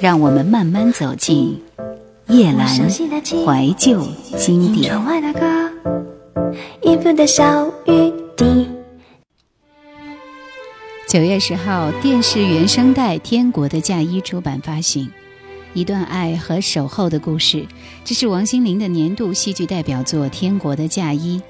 [0.00, 1.60] 让我们慢慢走进
[2.28, 4.00] 叶阑怀旧
[4.36, 4.94] 经典。
[11.08, 15.10] 九月十号，电视原声带《天国的嫁衣》出版发行，
[15.74, 17.66] 一段爱和守候的故事。
[18.04, 21.40] 这是王心凌的年度戏剧代表作《天国的嫁衣》。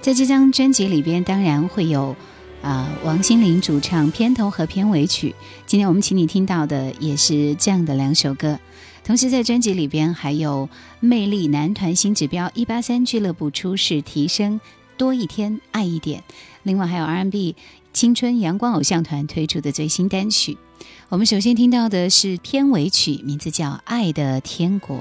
[0.00, 2.16] 在这张专辑里边，当然会有。
[2.64, 5.34] 啊，王心凌主唱片头和片尾曲。
[5.66, 8.58] 今天我们请你听到的也是这样的两首歌。
[9.04, 10.66] 同时在专辑里边还有
[10.98, 14.58] 魅力男团新指标一八三俱乐部初试提升
[14.96, 16.24] 多一天爱一点，
[16.62, 17.54] 另外还有 R&B
[17.92, 20.56] 青春阳光偶像团推出的最新单曲。
[21.10, 24.96] 我们首先听到的是片尾曲，名字叫《爱的天国》。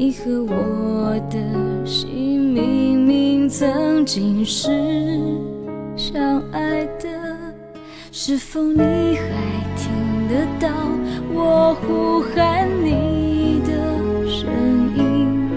[0.00, 1.36] 你和我的
[1.84, 4.68] 心明明曾经是
[5.96, 7.08] 相爱的，
[8.12, 9.24] 是否你还
[9.74, 9.90] 听
[10.28, 10.68] 得到
[11.34, 13.72] 我呼喊你的
[14.28, 14.46] 声
[14.96, 15.50] 音？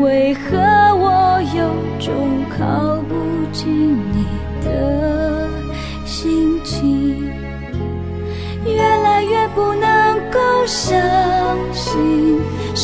[0.00, 0.56] 为何
[0.96, 1.68] 我有
[2.00, 2.14] 种
[2.48, 3.14] 靠不
[3.52, 4.24] 近你
[4.64, 5.50] 的
[6.06, 7.30] 心情，
[8.64, 9.46] 越来越？
[9.48, 10.98] 不能够相，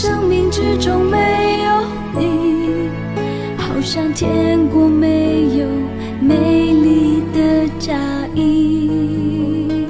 [0.03, 1.19] 生命之中没
[1.63, 1.69] 有
[2.19, 2.89] 你，
[3.59, 5.67] 好像天国没有
[6.23, 7.95] 美丽的嫁
[8.35, 9.87] 衣。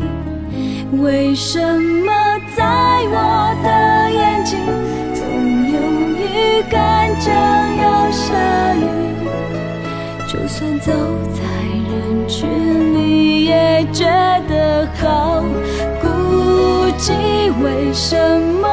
[1.01, 2.11] 为什么
[2.57, 2.65] 在
[3.07, 4.59] 我的眼睛
[5.15, 5.25] 总
[5.71, 5.79] 有
[6.19, 7.33] 预感将
[7.77, 8.35] 要下
[8.75, 8.83] 雨？
[10.27, 10.93] 就算走
[11.33, 11.41] 在
[11.89, 12.49] 人群
[12.97, 14.07] 里，也觉
[14.49, 15.45] 得好
[16.03, 17.13] 孤寂。
[17.63, 18.17] 为什
[18.61, 18.67] 么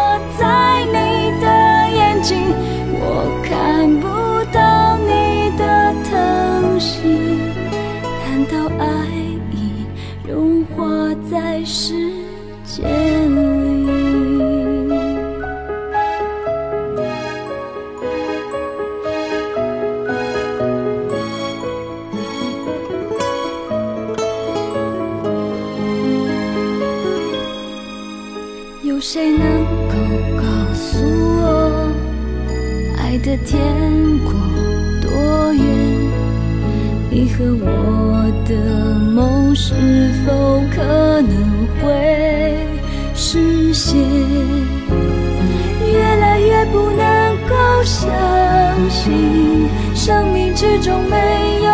[50.87, 51.17] 中没
[51.65, 51.69] 有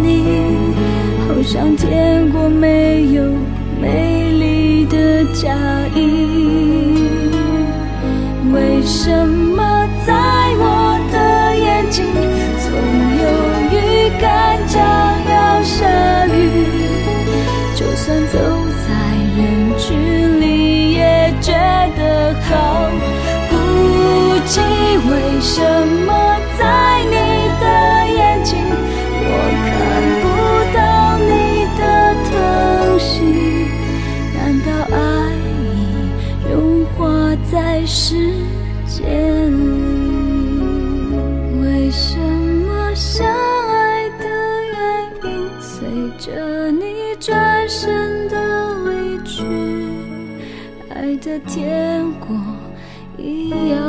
[0.00, 0.22] 你，
[1.26, 3.24] 好像天国没有
[3.82, 5.52] 美丽的嫁
[5.96, 7.08] 衣。
[8.52, 10.14] 为什么在
[10.60, 12.04] 我的眼睛
[12.62, 12.70] 总
[13.18, 13.24] 有
[13.74, 13.74] 预
[14.20, 14.80] 感将
[15.28, 16.38] 要下雨？
[17.74, 18.38] 就算走
[18.86, 18.86] 在
[19.36, 21.50] 人群里也觉
[21.96, 22.88] 得好
[23.50, 23.56] 孤
[24.46, 24.60] 寂。
[25.10, 25.60] 为什
[26.06, 26.12] 么
[37.50, 38.14] 在世
[38.86, 39.56] 界里？
[41.60, 44.24] 为什么相爱的
[44.72, 45.86] 原因，随
[46.18, 49.44] 着你转身的离去，
[50.88, 52.36] 爱的天国
[53.16, 53.80] 一样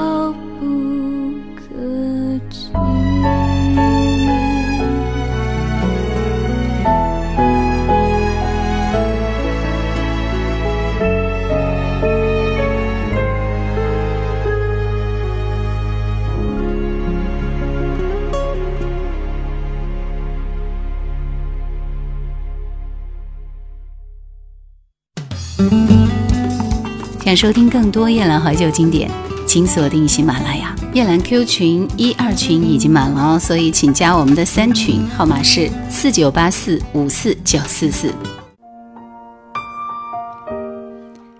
[27.28, 29.12] 想收听更多夜兰怀旧经典，
[29.46, 30.74] 请锁定喜马拉雅。
[30.94, 38.14] 夜兰 Q 群一二群已经满了哦，所以请加我们的三群，号码是四九八四五四九四四。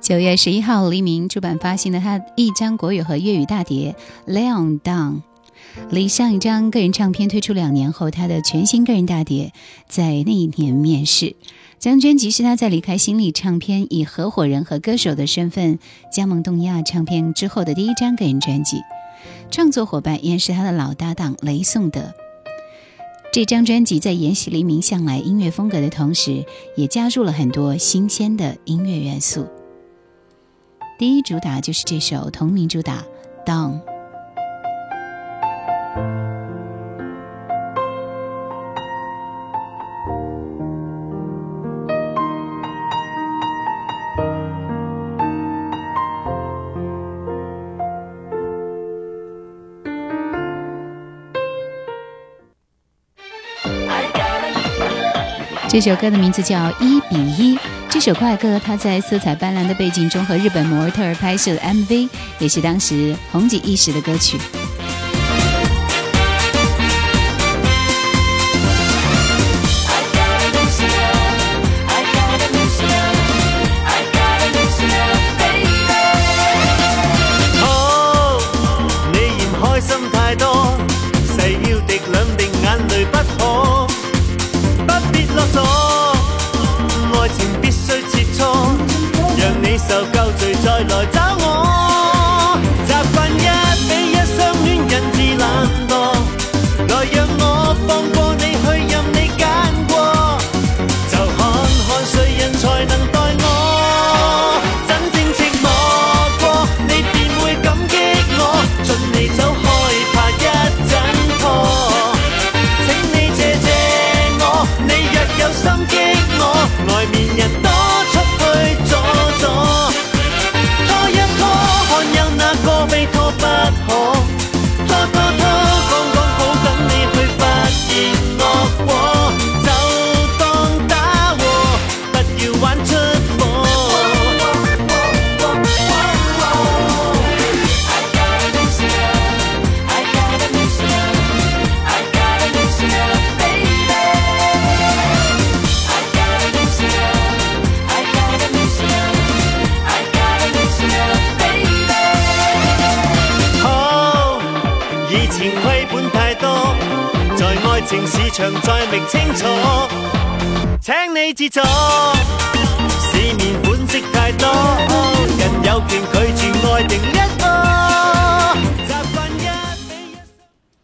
[0.02, 3.96] 九月十一号，黎明出版发行的他一张国语和粤语大碟
[4.30, 5.14] 《Leon Down》，
[5.90, 9.54] 离上一张个人唱片推出两年后，他的全新个人大碟
[9.88, 11.36] 在那一年面世。
[11.80, 15.80] 这张专辑是他在离开新力唱片以合伙人和歌手的身份
[16.12, 18.82] 加盟东亚唱片之后的第一张个人专辑。
[19.50, 22.14] 创作伙伴依然是他的老搭档雷颂德。
[23.32, 26.44] 这张专辑在沿袭黎明向来音乐风格的同时，
[26.76, 29.46] 也加入了很多新鲜的音乐元素。
[30.98, 33.06] 第一主打就是这首同名主打
[33.48, 33.80] 《Down》。
[55.80, 57.56] 这首歌的名字叫《一比一》。
[57.88, 62.10] 这首快歌，它在色彩斑斓的背景中和日本模特儿拍摄的 MV，
[62.40, 64.40] 也是当时红极一时的歌曲。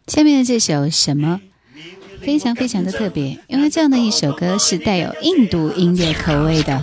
[0.06, 1.40] 下面的这首什么？
[2.22, 6.82] 非常非常的特别，因为这样的一首歌是带有印度音乐口味的。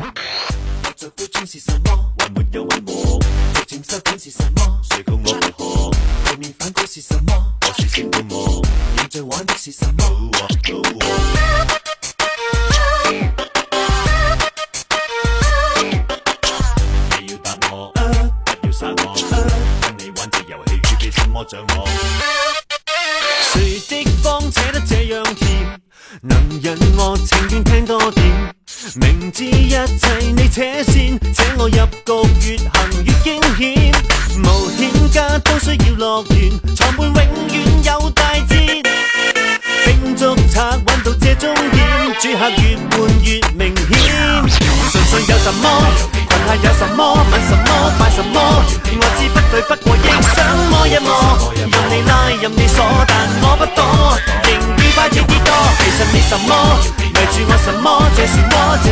[23.54, 25.80] 谁的方扯得这样甜？
[26.22, 28.26] 能忍我情愿听多点。
[28.96, 30.62] 明知一切你扯
[30.92, 33.92] 线，扯我入局越行越惊险。
[34.44, 38.58] 冒险家都需要乐园，裁判永远有大战。
[39.86, 41.80] 兵捉賊揾到这终点，
[42.20, 43.90] 主客越换越明显。
[44.92, 45.64] 唇上有什么？
[46.48, 47.00] 下有什么？
[47.32, 47.94] 问什么？
[48.00, 48.36] 拜什么？
[48.94, 50.00] 我知不对，不过亦
[50.36, 50.38] 想
[50.70, 51.10] 摸一摸。
[51.92, 53.84] 任你拉，任你锁，但我不躲。
[54.48, 55.52] 仍愉快越多。
[55.80, 56.56] 其实你什么？
[57.16, 58.08] 围住我什么？
[58.16, 58.92] 这漩涡，这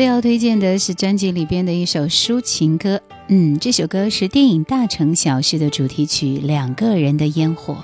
[0.00, 7.74] 最要推荐的是专辑里边的一首抒情歌，嗯，这首歌是电影《大城小事》的主题曲《两个人的烟火》。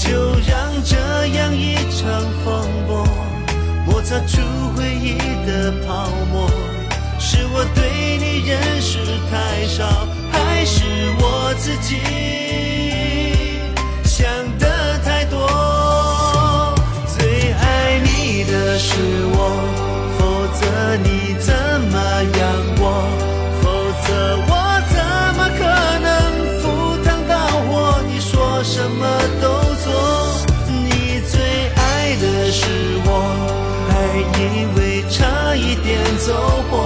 [0.00, 0.96] 就让这
[1.36, 3.04] 样一场风波。
[3.84, 4.40] 摩擦出
[4.76, 6.48] 回忆的泡沫，
[7.18, 10.84] 是我对你认识太少，还是
[11.18, 11.96] 我自己
[14.04, 14.24] 想
[14.58, 15.36] 的太多？
[17.18, 18.94] 最爱你的是
[19.32, 19.50] 我，
[20.16, 21.52] 否则你怎
[21.90, 21.98] 么
[22.38, 22.46] 样
[36.28, 36.77] 走过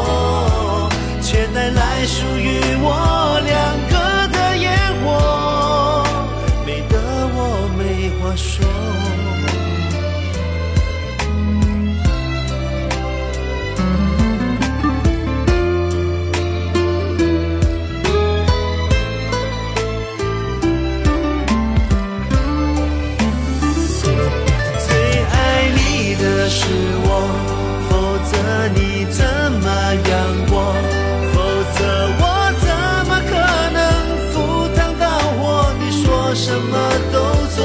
[36.45, 36.77] 什么
[37.13, 37.21] 都
[37.55, 37.63] 做，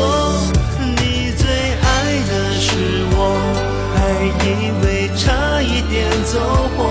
[0.77, 1.87] 你最爱
[2.29, 2.69] 的是
[3.09, 3.17] 我，
[3.95, 3.97] 还
[4.45, 4.47] 以
[4.83, 6.37] 为差一点走
[6.77, 6.85] 火，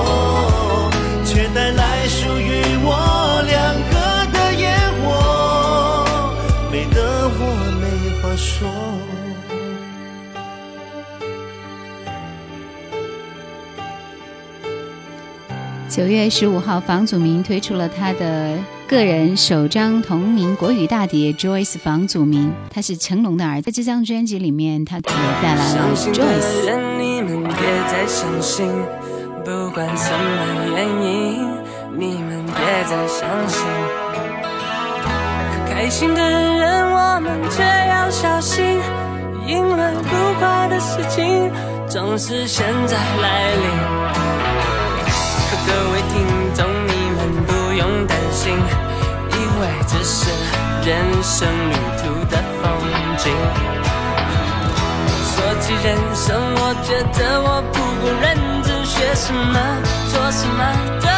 [15.97, 23.63] 九月十五号，房祖名推出了他的个人首张同名国语大碟《Joyce 房祖名》，他是成龙的儿子。
[23.63, 26.67] 在这张专辑里面，他也带来了 Joyce。
[26.67, 27.57] 人，你们别
[27.89, 28.67] 再相信，
[29.43, 31.49] 不管什么原因，
[31.97, 33.67] 你们别再相信。
[35.67, 38.63] 开心的人，我们却要小心，
[39.47, 41.51] 因为不快的事情
[41.89, 44.06] 总是现在来临。
[45.67, 46.15] 各位听
[46.55, 50.31] 众，你们不用担心，因为这是
[50.85, 50.89] 人
[51.23, 52.65] 生旅途的风
[53.19, 53.25] 景。
[55.35, 58.25] 说起人生，我觉得我不够认
[58.63, 59.59] 真，学什么
[60.13, 60.61] 做什么
[61.03, 61.09] 都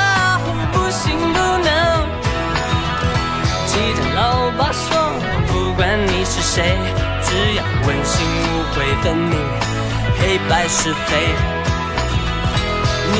[0.72, 1.68] 不行不能。
[3.66, 4.88] 记得老爸说，
[5.46, 6.56] 不管你是谁，
[7.22, 9.36] 只要问心无愧分你，
[10.18, 11.08] 黑白是非。
[13.10, 13.16] 你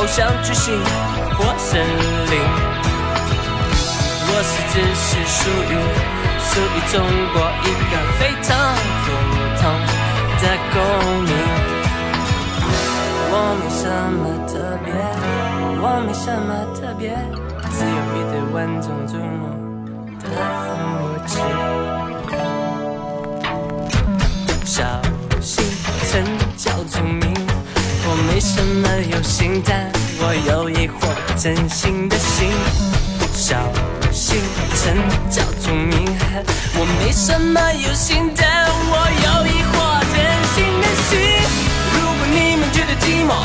[0.00, 0.72] 偶像巨星
[1.36, 2.40] 或神灵。
[4.32, 5.38] 我是只是属
[5.68, 5.72] 于
[6.40, 6.94] 属于中
[7.34, 8.48] 国一个非常
[9.04, 9.06] 普
[9.60, 9.62] 通
[10.40, 10.42] 的
[10.72, 10.74] 公
[11.26, 11.30] 民。
[13.32, 13.84] 我没什
[14.16, 14.52] 么特
[14.86, 14.88] 别，
[15.82, 17.04] 我没什么特别，
[17.70, 19.52] 只有一对万众瞩目
[20.18, 20.24] 的
[20.64, 20.66] 父
[21.26, 21.30] 亲。
[24.64, 24.82] 小
[25.42, 25.52] 心
[26.10, 26.10] 成
[26.56, 27.29] 叫出名，
[28.40, 30.94] 我没什么有心但，我有一颗
[31.36, 32.48] 真心的心。
[33.34, 33.54] 小
[34.10, 34.40] 心
[34.80, 34.96] 成
[35.28, 36.08] 叫出名，
[36.72, 39.76] 我没什么有心但，我有一颗
[40.16, 40.24] 真
[40.56, 41.20] 心的心。
[41.92, 43.44] 如果你们觉得寂寞，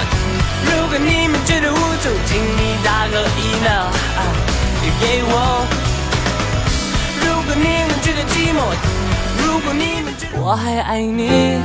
[0.63, 4.31] 如果你们觉得无助，请你打个 email 啊
[5.01, 5.67] 给我。
[7.19, 8.71] 如果你们觉得寂寞，
[9.43, 11.59] 如果你们觉得我还爱你，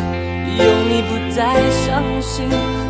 [0.58, 1.38] 有你不再
[1.70, 2.48] 伤心，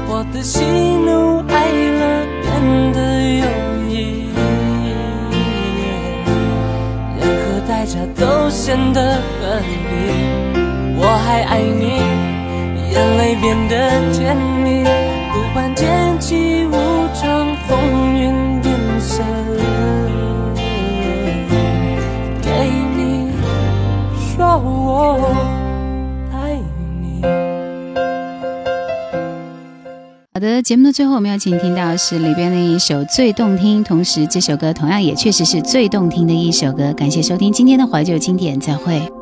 [0.08, 2.02] 我的喜怒哀乐
[2.42, 2.48] 变
[2.92, 2.98] 得
[3.38, 3.46] 有
[3.88, 3.92] 意
[4.30, 5.34] 义，
[7.20, 8.98] 任何代价都显得
[9.40, 9.64] 合理。
[10.96, 11.82] 我还爱你，
[12.92, 13.72] 眼泪变得
[14.12, 14.36] 甜
[30.62, 36.92] 节目的最后我们要请听到是里边的一首最动听，同时这首歌同样也确实是最动听的一首歌。
[36.92, 39.19] 感谢收听今天的怀旧经典，再会。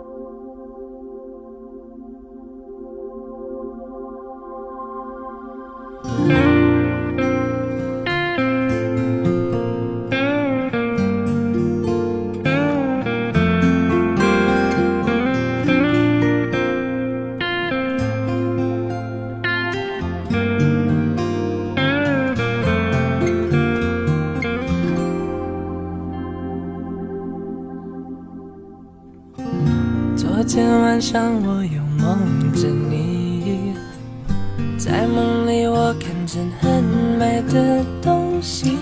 [37.18, 38.76] 买的东西，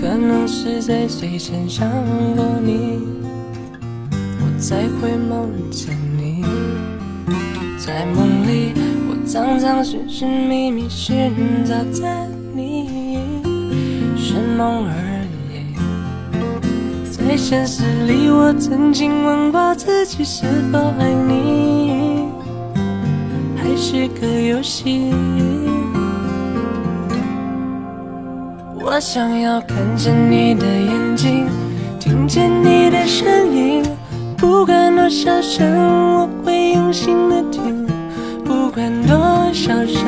[0.00, 1.86] 可能是在睡前想
[2.34, 3.00] 过你，
[4.10, 6.42] 我才会梦见你。
[7.78, 8.72] 在梦里，
[9.10, 11.30] 我常常寻寻觅觅，寻
[11.66, 12.08] 找着
[12.54, 13.18] 你，
[14.16, 15.76] 是梦而已。
[17.12, 22.28] 在现实里，我曾经问过自己是否爱你，
[23.56, 25.12] 还是个游戏。
[28.98, 31.46] 我想要看见你的眼睛，
[32.00, 33.80] 听见你的声音，
[34.36, 35.64] 不管多小声，
[36.16, 37.86] 我会用心的听，
[38.44, 39.16] 不管多
[39.52, 40.02] 小声，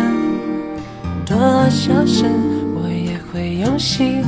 [1.25, 1.39] 多
[1.71, 2.29] 小声，
[2.83, 4.25] 我也会用心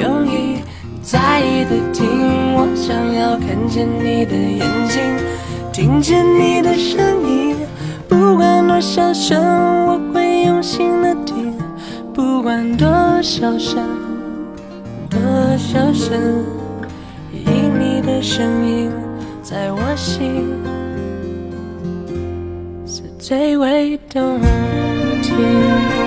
[0.00, 0.60] 用意。
[1.02, 2.06] 在意的听，
[2.54, 5.02] 我想要看见你的眼睛，
[5.72, 7.56] 听见你的声音，
[8.08, 9.42] 不管多小声，
[9.88, 10.92] 我会用心，
[12.16, 12.88] 不管多
[13.20, 13.86] 小声，
[15.10, 15.20] 多
[15.58, 16.18] 小声，
[17.30, 17.44] 因
[17.78, 18.90] 你的声音
[19.42, 20.46] 在我心
[22.86, 24.40] 是最为动
[25.22, 26.05] 听。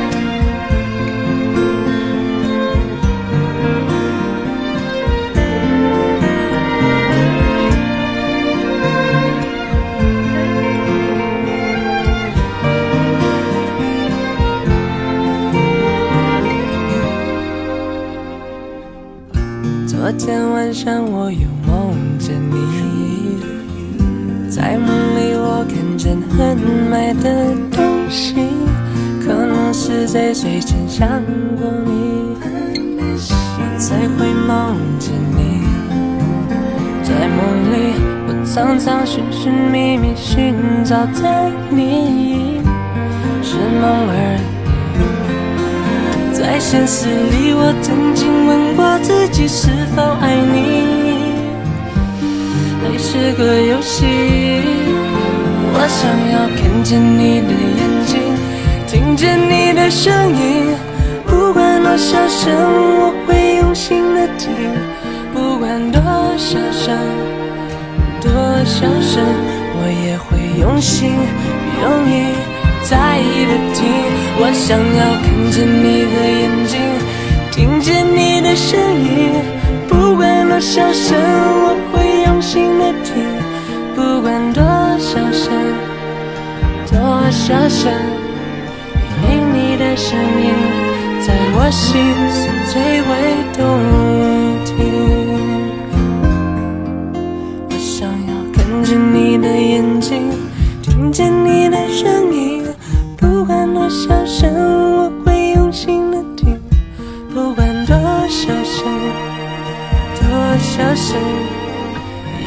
[38.49, 41.21] 我常常寻寻觅觅，寻找着
[41.69, 42.59] 你，
[43.43, 44.39] 是梦而
[44.97, 44.97] 已。
[46.33, 51.35] 在现实里，我曾经问过自己是否爱你，
[52.81, 54.07] 还是个游戏。
[55.71, 58.17] 我想要看见你的眼睛，
[58.87, 60.73] 听见你的声音，
[61.27, 64.49] 不管多小声，我会用心的听，
[65.35, 66.01] 不管多
[66.35, 66.97] 小声，
[68.21, 68.31] 多
[68.65, 69.23] 小声，
[69.75, 71.11] 我也会用心
[71.81, 72.13] 用意。
[72.81, 73.85] 在意的听，
[74.39, 76.79] 我想要看见你的眼睛，
[77.51, 79.35] 听见你的声音，
[79.87, 81.17] 不管多小声，
[81.61, 83.13] 我会用心的听，
[83.95, 84.63] 不管多
[84.97, 85.51] 小声，
[86.89, 86.97] 多
[87.29, 87.91] 小声，
[89.27, 90.55] 因你的声音
[91.21, 91.99] 在我心
[92.31, 93.11] 是最为
[93.53, 93.59] 动
[98.89, 100.31] 着你的眼睛，
[100.81, 102.65] 听见你的声音，
[103.15, 104.51] 不管多小声，
[104.97, 106.59] 我会用心的听，
[107.31, 107.95] 不管多
[108.27, 108.87] 小声，
[110.15, 111.19] 多小声，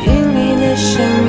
[0.05, 1.22] 因你的声音。